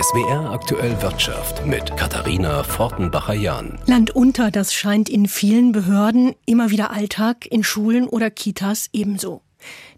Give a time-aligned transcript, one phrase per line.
[0.00, 3.80] SWR aktuell Wirtschaft mit Katharina Fortenbacher-Jahn.
[3.86, 9.42] Land unter, das scheint in vielen Behörden immer wieder Alltag, in Schulen oder Kitas ebenso.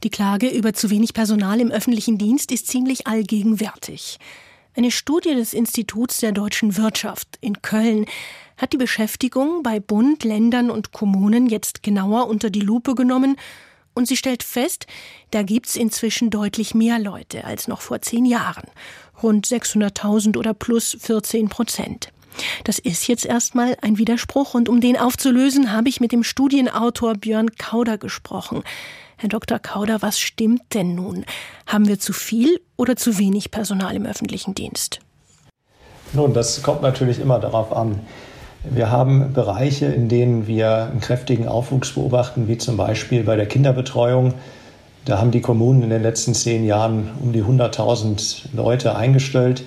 [0.02, 4.18] Die Klage über zu wenig Personal im öffentlichen Dienst ist ziemlich allgegenwärtig.
[4.74, 8.06] Eine Studie des Instituts der deutschen Wirtschaft in Köln
[8.56, 13.37] hat die Beschäftigung bei Bund, Ländern und Kommunen jetzt genauer unter die Lupe genommen
[13.94, 14.86] und sie stellt fest,
[15.30, 18.68] da gibt's inzwischen deutlich mehr Leute als noch vor zehn Jahren.
[19.22, 22.12] Rund 600.000 oder plus 14 Prozent.
[22.64, 27.14] Das ist jetzt erstmal ein Widerspruch und um den aufzulösen, habe ich mit dem Studienautor
[27.14, 28.62] Björn Kauder gesprochen.
[29.16, 29.58] Herr Dr.
[29.58, 31.26] Kauder, was stimmt denn nun?
[31.66, 35.00] Haben wir zu viel oder zu wenig Personal im öffentlichen Dienst?
[36.12, 38.00] Nun, das kommt natürlich immer darauf an.
[38.62, 43.46] Wir haben Bereiche, in denen wir einen kräftigen Aufwuchs beobachten, wie zum Beispiel bei der
[43.46, 44.34] Kinderbetreuung.
[45.06, 49.65] Da haben die Kommunen in den letzten zehn Jahren um die 100.000 Leute eingestellt.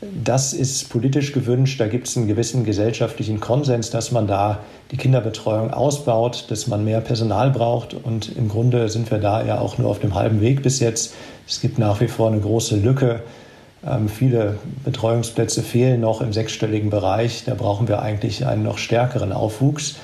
[0.00, 1.80] Das ist politisch gewünscht.
[1.80, 4.60] Da gibt es einen gewissen gesellschaftlichen Konsens, dass man da
[4.90, 7.92] die Kinderbetreuung ausbaut, dass man mehr Personal braucht.
[7.92, 11.12] Und im Grunde sind wir da ja auch nur auf dem halben Weg bis jetzt.
[11.46, 13.20] Es gibt nach wie vor eine große Lücke
[14.08, 17.44] viele Betreuungsplätze fehlen noch im sechsstelligen Bereich.
[17.44, 19.96] Da brauchen wir eigentlich einen noch stärkeren Aufwuchs.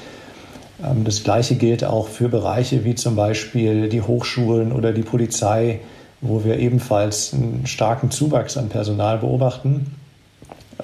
[0.83, 5.81] Ähm, das Gleiche gilt auch für Bereiche wie zum Beispiel die Hochschulen oder die Polizei,
[6.21, 9.97] wo wir ebenfalls einen starken Zuwachs an Personal beobachten.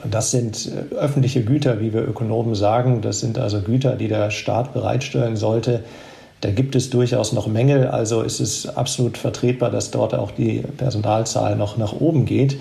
[0.08, 3.00] Das sind äh, öffentliche Güter, wie wir Ökonomen sagen.
[3.02, 5.84] Das sind also Güter, die der Staat bereitstellen sollte.
[6.40, 7.88] Da gibt es durchaus noch Mängel.
[7.88, 12.56] Also ist es absolut vertretbar, dass dort auch die Personalzahl noch nach oben geht.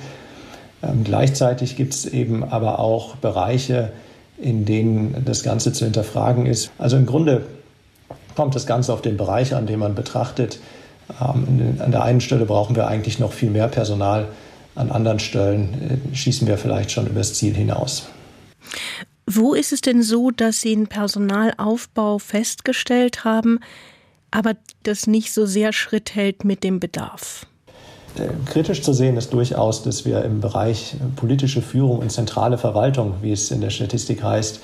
[0.81, 3.91] Ähm, gleichzeitig gibt es eben aber auch Bereiche,
[4.38, 6.71] in denen das Ganze zu hinterfragen ist.
[6.77, 7.45] Also im Grunde
[8.36, 10.59] kommt das Ganze auf den Bereich an, den man betrachtet.
[11.19, 14.27] Ähm, an der einen Stelle brauchen wir eigentlich noch viel mehr Personal,
[14.75, 18.08] an anderen Stellen äh, schießen wir vielleicht schon übers Ziel hinaus.
[19.25, 23.59] Wo ist es denn so, dass Sie einen Personalaufbau festgestellt haben,
[24.31, 27.45] aber das nicht so sehr Schritt hält mit dem Bedarf?
[28.45, 33.31] Kritisch zu sehen ist durchaus, dass wir im Bereich politische Führung und zentrale Verwaltung, wie
[33.31, 34.59] es in der Statistik heißt,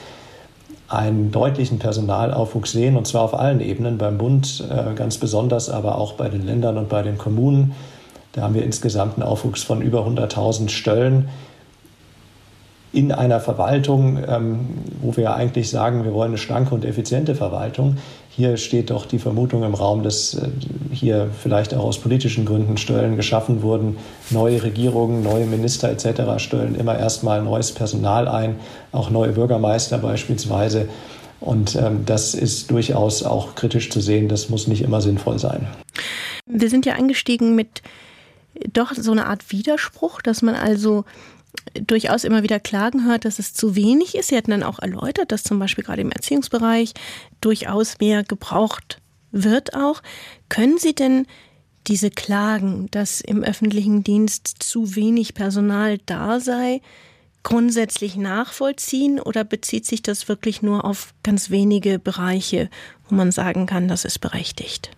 [0.87, 5.97] einen deutlichen Personalaufwuchs sehen, und zwar auf allen Ebenen, beim Bund äh, ganz besonders, aber
[5.97, 7.73] auch bei den Ländern und bei den Kommunen.
[8.33, 11.29] Da haben wir insgesamt einen Aufwuchs von über 100.000 Stellen
[12.91, 14.67] in einer Verwaltung, ähm,
[15.01, 17.97] wo wir eigentlich sagen, wir wollen eine schlanke und effiziente Verwaltung.
[18.35, 20.49] Hier steht doch die Vermutung im Raum, dass äh,
[20.91, 23.95] hier vielleicht auch aus politischen Gründen Stellen geschaffen wurden.
[24.29, 26.43] Neue Regierungen, neue Minister etc.
[26.43, 28.57] stellen immer erstmal neues Personal ein,
[28.91, 30.89] auch neue Bürgermeister beispielsweise.
[31.39, 34.27] Und ähm, das ist durchaus auch kritisch zu sehen.
[34.27, 35.67] Das muss nicht immer sinnvoll sein.
[36.45, 37.83] Wir sind ja eingestiegen mit
[38.73, 41.05] doch so eine Art Widerspruch, dass man also
[41.73, 44.29] durchaus immer wieder Klagen hört, dass es zu wenig ist.
[44.29, 46.93] Sie hatten dann auch erläutert, dass zum Beispiel gerade im Erziehungsbereich
[47.41, 49.01] durchaus mehr gebraucht
[49.31, 50.01] wird auch.
[50.49, 51.27] Können Sie denn
[51.87, 56.81] diese Klagen, dass im öffentlichen Dienst zu wenig Personal da sei,
[57.43, 62.69] grundsätzlich nachvollziehen oder bezieht sich das wirklich nur auf ganz wenige Bereiche,
[63.07, 64.89] wo man sagen kann, das ist berechtigt?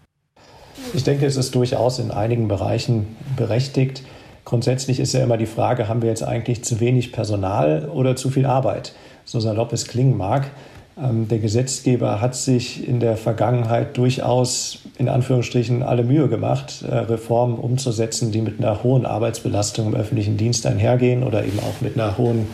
[0.94, 4.04] Ich denke, es ist durchaus in einigen Bereichen berechtigt.
[4.48, 8.30] Grundsätzlich ist ja immer die Frage, haben wir jetzt eigentlich zu wenig Personal oder zu
[8.30, 8.94] viel Arbeit?
[9.26, 10.52] So salopp es klingen mag.
[10.98, 16.96] Ähm, der Gesetzgeber hat sich in der Vergangenheit durchaus in Anführungsstrichen alle Mühe gemacht, äh,
[16.96, 22.00] Reformen umzusetzen, die mit einer hohen Arbeitsbelastung im öffentlichen Dienst einhergehen oder eben auch mit
[22.00, 22.48] einer hohen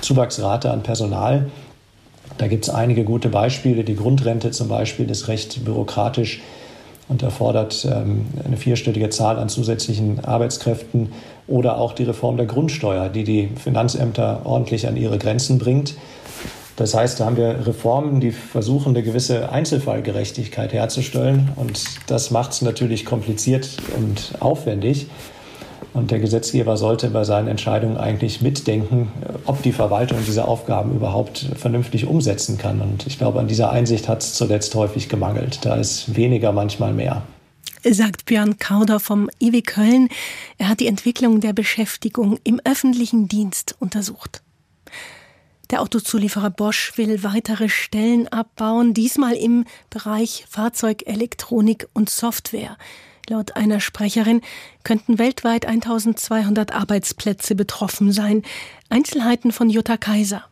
[0.00, 1.50] Zuwachsrate an Personal.
[2.38, 3.82] Da gibt es einige gute Beispiele.
[3.82, 6.40] Die Grundrente zum Beispiel ist recht bürokratisch
[7.08, 11.12] und erfordert ähm, eine vierstellige Zahl an zusätzlichen Arbeitskräften
[11.46, 15.94] oder auch die Reform der Grundsteuer, die die Finanzämter ordentlich an ihre Grenzen bringt.
[16.76, 21.50] Das heißt, da haben wir Reformen, die versuchen, eine gewisse Einzelfallgerechtigkeit herzustellen.
[21.56, 25.06] Und das macht es natürlich kompliziert und aufwendig.
[25.94, 29.12] Und der Gesetzgeber sollte bei seinen Entscheidungen eigentlich mitdenken,
[29.44, 32.80] ob die Verwaltung diese Aufgaben überhaupt vernünftig umsetzen kann.
[32.80, 35.64] Und ich glaube, an dieser Einsicht hat es zuletzt häufig gemangelt.
[35.64, 37.22] Da ist weniger manchmal mehr.
[37.84, 40.08] Sagt Björn Kauder vom IW Köln.
[40.56, 44.42] Er hat die Entwicklung der Beschäftigung im öffentlichen Dienst untersucht.
[45.70, 52.76] Der Autozulieferer Bosch will weitere Stellen abbauen, diesmal im Bereich Fahrzeugelektronik und Software.
[53.28, 54.42] Laut einer Sprecherin
[54.82, 58.42] könnten weltweit 1200 Arbeitsplätze betroffen sein.
[58.88, 60.44] Einzelheiten von Jutta Kaiser.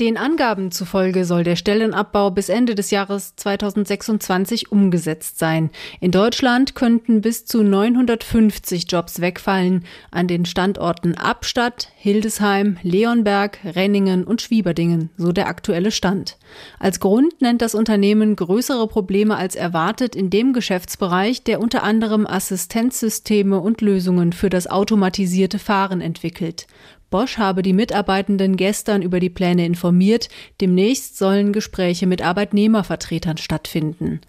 [0.00, 5.70] Den Angaben zufolge soll der Stellenabbau bis Ende des Jahres 2026 umgesetzt sein.
[6.00, 14.24] In Deutschland könnten bis zu 950 Jobs wegfallen an den Standorten Abstadt, Hildesheim, Leonberg, Renningen
[14.24, 16.38] und Schwieberdingen, so der aktuelle Stand.
[16.80, 22.26] Als Grund nennt das Unternehmen größere Probleme als erwartet in dem Geschäftsbereich, der unter anderem
[22.26, 26.66] Assistenzsysteme und Lösungen für das automatisierte Fahren entwickelt.
[27.14, 30.28] Bosch habe die Mitarbeitenden gestern über die Pläne informiert.
[30.60, 34.20] Demnächst sollen Gespräche mit Arbeitnehmervertretern stattfinden.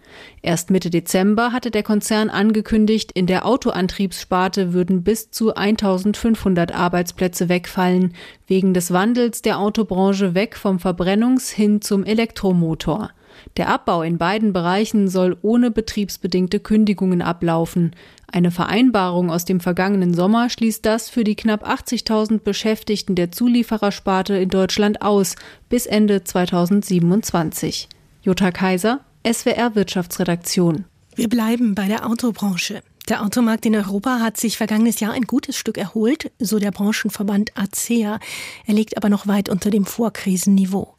[0.44, 7.50] Erst Mitte Dezember hatte der Konzern angekündigt, in der Autoantriebssparte würden bis zu 1500 Arbeitsplätze
[7.50, 8.14] wegfallen,
[8.46, 13.10] wegen des Wandels der Autobranche weg vom Verbrennungs- hin zum Elektromotor.
[13.58, 17.96] Der Abbau in beiden Bereichen soll ohne betriebsbedingte Kündigungen ablaufen.
[18.32, 24.36] Eine Vereinbarung aus dem vergangenen Sommer schließt das für die knapp 80.000 Beschäftigten der Zulieferersparte
[24.36, 25.36] in Deutschland aus
[25.70, 27.88] bis Ende 2027.
[28.22, 30.86] Jutta Kaiser, SWR Wirtschaftsredaktion.
[31.16, 32.82] Wir bleiben bei der Autobranche.
[33.08, 37.56] Der Automarkt in Europa hat sich vergangenes Jahr ein gutes Stück erholt, so der Branchenverband
[37.56, 38.20] ACEA.
[38.66, 40.96] Er liegt aber noch weit unter dem Vorkrisenniveau.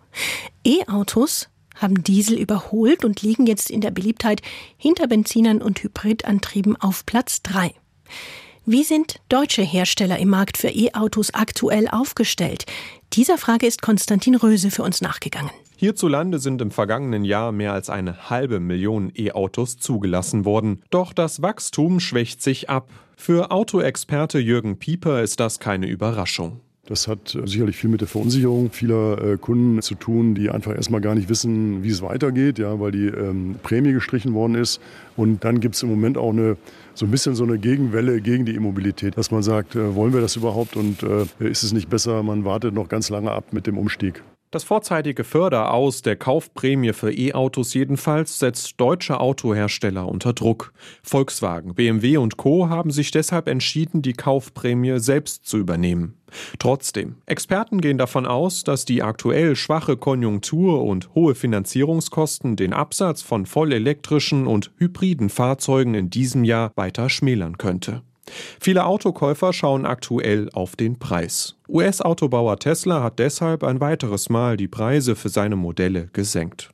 [0.65, 4.43] E-Autos haben Diesel überholt und liegen jetzt in der Beliebtheit
[4.77, 7.73] hinter Benzinern und Hybridantrieben auf Platz 3.
[8.69, 12.67] Wie sind deutsche Hersteller im Markt für E-Autos aktuell aufgestellt?
[13.13, 15.53] Dieser Frage ist Konstantin Röse für uns nachgegangen.
[15.77, 20.83] Hierzulande sind im vergangenen Jahr mehr als eine halbe Million E-Autos zugelassen worden.
[20.91, 22.91] Doch das Wachstum schwächt sich ab.
[23.15, 26.61] Für Autoexperte Jürgen Pieper ist das keine Überraschung.
[26.87, 30.75] Das hat äh, sicherlich viel mit der Verunsicherung vieler äh, Kunden zu tun, die einfach
[30.75, 34.81] erstmal gar nicht wissen, wie es weitergeht, ja, weil die ähm, Prämie gestrichen worden ist.
[35.17, 36.57] Und dann gibt es im Moment auch eine,
[36.95, 40.21] so ein bisschen so eine Gegenwelle gegen die Immobilität, dass man sagt, äh, wollen wir
[40.21, 43.67] das überhaupt und äh, ist es nicht besser, man wartet noch ganz lange ab mit
[43.67, 44.23] dem Umstieg.
[44.53, 50.73] Das vorzeitige Förderaus der Kaufprämie für E-Autos jedenfalls setzt deutsche Autohersteller unter Druck.
[51.03, 52.69] Volkswagen, BMW und Co.
[52.69, 56.15] haben sich deshalb entschieden, die Kaufprämie selbst zu übernehmen.
[56.61, 63.23] Trotzdem, Experten gehen davon aus, dass die aktuell schwache Konjunktur und hohe Finanzierungskosten den Absatz
[63.23, 68.03] von vollelektrischen und hybriden Fahrzeugen in diesem Jahr weiter schmälern könnte.
[68.61, 71.57] Viele Autokäufer schauen aktuell auf den Preis.
[71.69, 76.71] US-Autobauer Tesla hat deshalb ein weiteres Mal die Preise für seine Modelle gesenkt.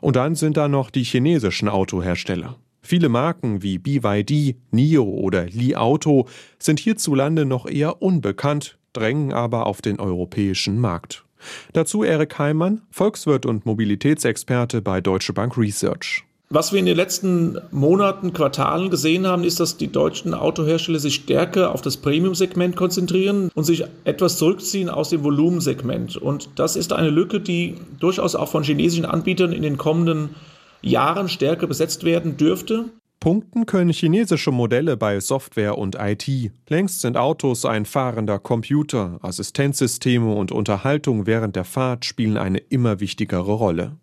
[0.00, 2.56] Und dann sind da noch die chinesischen Autohersteller.
[2.82, 6.26] Viele Marken wie BYD, NIO oder Li Auto
[6.58, 11.24] sind hierzulande noch eher unbekannt, drängen aber auf den europäischen Markt.
[11.72, 16.24] Dazu Erik Heimann, Volkswirt und Mobilitätsexperte bei Deutsche Bank Research.
[16.48, 21.16] Was wir in den letzten Monaten, Quartalen gesehen haben, ist, dass die deutschen Autohersteller sich
[21.16, 26.16] stärker auf das Premium-Segment konzentrieren und sich etwas zurückziehen aus dem Volumensegment.
[26.16, 30.36] Und das ist eine Lücke, die durchaus auch von chinesischen Anbietern in den kommenden
[30.82, 32.84] Jahren stärker besetzt werden dürfte.
[33.18, 36.52] Punkten können chinesische Modelle bei Software und IT.
[36.68, 43.00] Längst sind Autos ein fahrender Computer, Assistenzsysteme und Unterhaltung während der Fahrt spielen eine immer
[43.00, 43.96] wichtigere Rolle.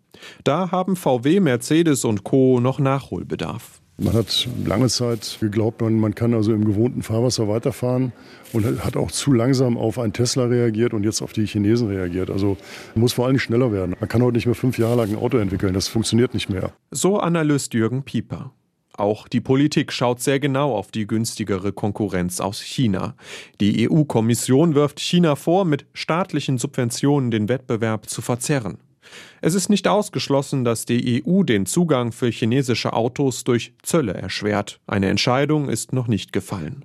[0.44, 2.60] Da haben VW, Mercedes und Co.
[2.60, 3.80] noch Nachholbedarf.
[3.96, 8.12] Man hat lange Zeit geglaubt, man, man kann also im gewohnten Fahrwasser weiterfahren
[8.52, 12.28] und hat auch zu langsam auf einen Tesla reagiert und jetzt auf die Chinesen reagiert.
[12.28, 12.56] Also
[12.96, 13.94] muss vor allem schneller werden.
[14.00, 15.74] Man kann heute nicht mehr fünf Jahre lang ein Auto entwickeln.
[15.74, 16.72] Das funktioniert nicht mehr.
[16.90, 18.50] So Analyst Jürgen Pieper.
[18.96, 23.14] Auch die Politik schaut sehr genau auf die günstigere Konkurrenz aus China.
[23.60, 28.78] Die EU-Kommission wirft China vor, mit staatlichen Subventionen den Wettbewerb zu verzerren.
[29.40, 34.80] Es ist nicht ausgeschlossen, dass die EU den Zugang für chinesische Autos durch Zölle erschwert.
[34.86, 36.84] Eine Entscheidung ist noch nicht gefallen.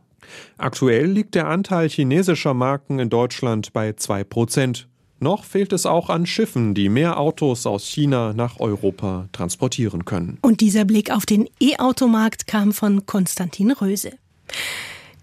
[0.58, 4.88] Aktuell liegt der Anteil chinesischer Marken in Deutschland bei 2 Prozent.
[5.22, 10.38] Noch fehlt es auch an Schiffen, die mehr Autos aus China nach Europa transportieren können.
[10.42, 14.12] Und dieser Blick auf den E-Automarkt kam von Konstantin Röse.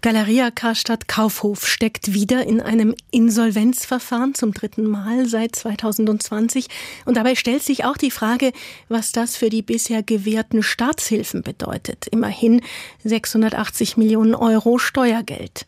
[0.01, 6.67] Galeria Karstadt Kaufhof steckt wieder in einem Insolvenzverfahren zum dritten Mal seit 2020.
[7.05, 8.51] Und dabei stellt sich auch die Frage,
[8.89, 12.05] was das für die bisher gewährten Staatshilfen bedeutet.
[12.07, 12.61] Immerhin
[13.05, 15.65] 680 Millionen Euro Steuergeld.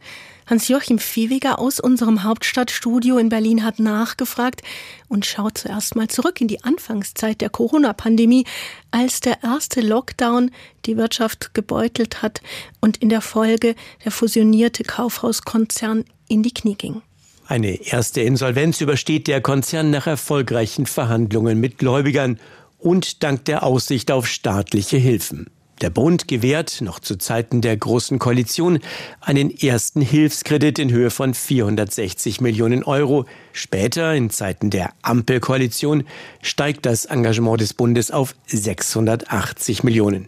[0.50, 4.64] Hans-Joachim Viehweger aus unserem Hauptstadtstudio in Berlin hat nachgefragt
[5.08, 8.46] und schaut zuerst mal zurück in die Anfangszeit der Corona-Pandemie,
[8.90, 10.50] als der erste Lockdown
[10.86, 12.42] die Wirtschaft gebeutelt hat
[12.82, 17.04] und in der Folge der fusionierte Kaufhauskonzern in die Knie ging.
[17.46, 22.40] Eine erste Insolvenz übersteht der Konzern nach erfolgreichen Verhandlungen mit Gläubigern
[22.80, 25.48] und dank der Aussicht auf staatliche Hilfen.
[25.82, 28.80] Der Bund gewährt, noch zu Zeiten der Großen Koalition,
[29.22, 33.26] einen ersten Hilfskredit in Höhe von 460 Millionen Euro.
[33.54, 36.04] Später, in Zeiten der Ampelkoalition,
[36.42, 40.28] steigt das Engagement des Bundes auf 680 Millionen.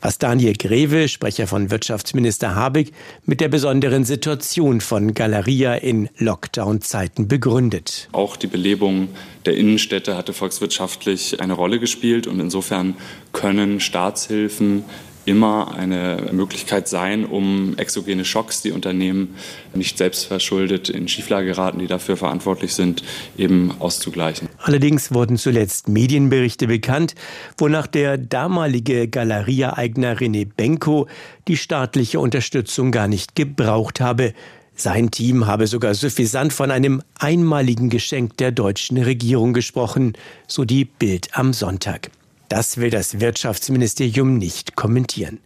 [0.00, 2.92] Was Daniel Greve, Sprecher von Wirtschaftsminister Habeck,
[3.26, 8.08] mit der besonderen Situation von Galeria in Lockdown-Zeiten begründet.
[8.12, 9.08] Auch die Belebung
[9.46, 12.96] der Innenstädte hatte volkswirtschaftlich eine Rolle gespielt und insofern
[13.32, 14.84] können Staatshilfen
[15.28, 19.34] immer eine Möglichkeit sein, um exogene Schocks, die Unternehmen
[19.74, 23.02] nicht selbstverschuldet in Schieflage geraten, die dafür verantwortlich sind,
[23.36, 24.48] eben auszugleichen.
[24.58, 27.14] Allerdings wurden zuletzt Medienberichte bekannt,
[27.58, 31.06] wonach der damalige Galeria-Eigner René Benko
[31.46, 34.32] die staatliche Unterstützung gar nicht gebraucht habe.
[34.74, 40.12] Sein Team habe sogar suffisant von einem einmaligen Geschenk der deutschen Regierung gesprochen,
[40.46, 42.10] so die Bild am Sonntag.
[42.48, 45.38] Das will das Wirtschaftsministerium nicht kommentieren.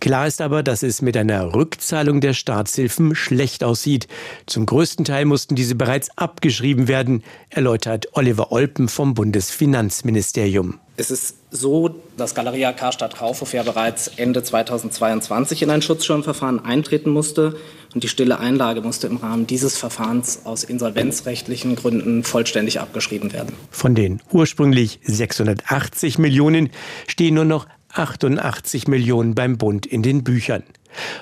[0.00, 4.08] Klar ist aber, dass es mit einer Rückzahlung der Staatshilfen schlecht aussieht.
[4.46, 10.80] Zum größten Teil mussten diese bereits abgeschrieben werden, erläutert Oliver Olpen vom Bundesfinanzministerium.
[10.96, 17.10] Es ist so, dass Galeria Karstadt Kaufhof ja bereits Ende 2022 in ein Schutzschirmverfahren eintreten
[17.10, 17.56] musste
[17.94, 23.54] und die stille Einlage musste im Rahmen dieses Verfahrens aus insolvenzrechtlichen Gründen vollständig abgeschrieben werden.
[23.70, 26.70] Von den ursprünglich 680 Millionen
[27.06, 30.62] stehen nur noch 88 Millionen beim Bund in den Büchern.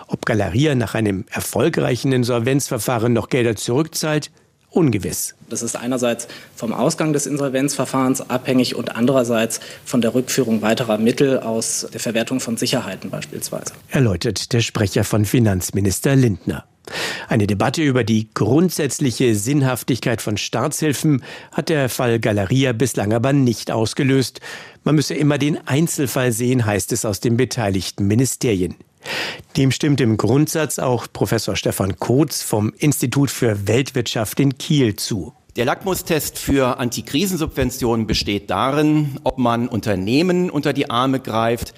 [0.07, 4.31] Ob Galeria nach einem erfolgreichen Insolvenzverfahren noch Gelder zurückzahlt,
[4.71, 5.35] ungewiss.
[5.49, 11.41] Das ist einerseits vom Ausgang des Insolvenzverfahrens abhängig und andererseits von der Rückführung weiterer Mittel
[11.41, 13.73] aus der Verwertung von Sicherheiten beispielsweise.
[13.91, 16.65] Erläutert der Sprecher von Finanzminister Lindner.
[17.29, 21.23] Eine Debatte über die grundsätzliche Sinnhaftigkeit von Staatshilfen
[21.53, 24.41] hat der Fall Galeria bislang aber nicht ausgelöst.
[24.85, 28.75] Man müsse immer den Einzelfall sehen, heißt es aus den beteiligten Ministerien.
[29.57, 35.33] Dem stimmt im Grundsatz auch Professor Stefan Kotz vom Institut für Weltwirtschaft in Kiel zu.
[35.57, 41.75] Der Lackmustest für Antikrisensubventionen besteht darin, ob man Unternehmen unter die Arme greift,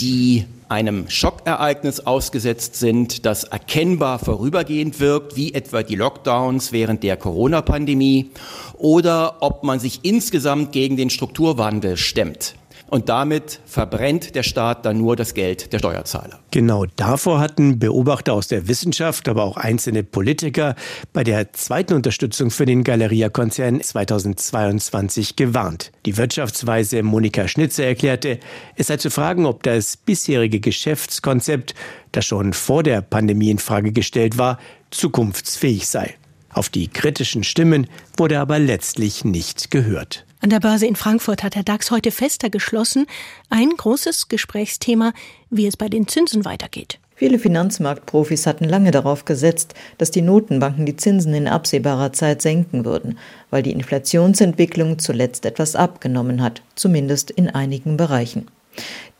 [0.00, 7.16] die einem Schockereignis ausgesetzt sind, das erkennbar vorübergehend wirkt, wie etwa die Lockdowns während der
[7.16, 8.30] Corona-Pandemie,
[8.78, 12.54] oder ob man sich insgesamt gegen den Strukturwandel stemmt.
[12.88, 16.38] Und damit verbrennt der Staat dann nur das Geld der Steuerzahler.
[16.50, 20.76] Genau davor hatten Beobachter aus der Wissenschaft, aber auch einzelne Politiker
[21.12, 25.92] bei der zweiten Unterstützung für den Galeria-Konzern 2022 gewarnt.
[26.06, 28.38] Die Wirtschaftsweise Monika Schnitzer erklärte,
[28.76, 31.74] es sei zu fragen, ob das bisherige Geschäftskonzept,
[32.12, 34.58] das schon vor der Pandemie in Frage gestellt war,
[34.90, 36.14] zukunftsfähig sei.
[36.50, 40.23] Auf die kritischen Stimmen wurde aber letztlich nicht gehört.
[40.40, 43.06] An der Börse in Frankfurt hat der DAX heute fester geschlossen.
[43.48, 45.12] Ein großes Gesprächsthema,
[45.50, 46.98] wie es bei den Zinsen weitergeht.
[47.16, 52.84] Viele Finanzmarktprofis hatten lange darauf gesetzt, dass die Notenbanken die Zinsen in absehbarer Zeit senken
[52.84, 53.18] würden,
[53.50, 58.48] weil die Inflationsentwicklung zuletzt etwas abgenommen hat, zumindest in einigen Bereichen.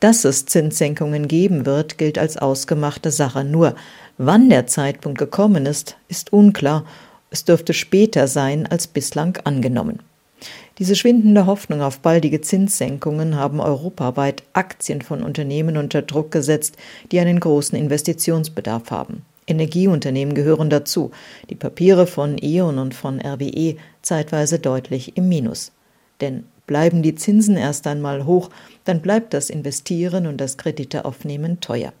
[0.01, 3.45] Dass es Zinssenkungen geben wird, gilt als ausgemachte Sache.
[3.45, 3.75] Nur
[4.17, 6.85] wann der Zeitpunkt gekommen ist, ist unklar.
[7.29, 9.99] Es dürfte später sein als bislang angenommen.
[10.77, 16.75] Diese schwindende Hoffnung auf baldige Zinssenkungen haben europaweit Aktien von Unternehmen unter Druck gesetzt,
[17.11, 19.23] die einen großen Investitionsbedarf haben.
[19.47, 21.11] Energieunternehmen gehören dazu,
[21.49, 25.71] die Papiere von E.ON und von RWE zeitweise deutlich im Minus.
[26.19, 28.49] Denn bleiben die Zinsen erst einmal hoch,
[28.83, 31.93] dann bleibt das Investieren und das Kredite aufnehmen teuer.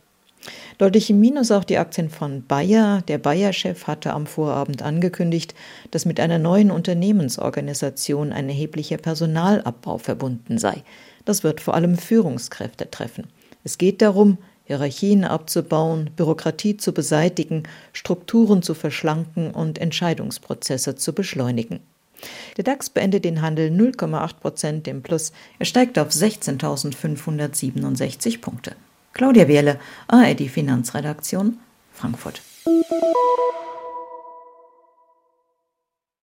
[0.77, 3.01] Deutlich im Minus auch die Aktien von Bayer.
[3.07, 5.55] Der Bayer-Chef hatte am Vorabend angekündigt,
[5.91, 10.83] dass mit einer neuen Unternehmensorganisation ein erheblicher Personalabbau verbunden sei.
[11.23, 13.27] Das wird vor allem Führungskräfte treffen.
[13.63, 21.79] Es geht darum, Hierarchien abzubauen, Bürokratie zu beseitigen, Strukturen zu verschlanken und Entscheidungsprozesse zu beschleunigen.
[22.57, 25.33] Der DAX beendet den Handel 0,8 Prozent im Plus.
[25.59, 28.75] Er steigt auf 16.567 Punkte.
[29.15, 31.57] Claudia Wehrle, ARD Finanzredaktion,
[31.93, 32.41] Frankfurt.